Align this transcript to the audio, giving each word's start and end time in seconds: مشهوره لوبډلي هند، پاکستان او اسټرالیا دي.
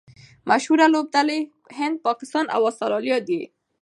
مشهوره 0.49 0.85
لوبډلي 0.93 1.39
هند، 1.77 1.95
پاکستان 2.07 2.45
او 2.55 2.61
اسټرالیا 2.69 3.17
دي. 3.27 3.41